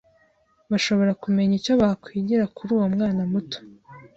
[0.71, 3.57] bashoboraga kumenya icyo bakwigira kuri uwo mwana muto.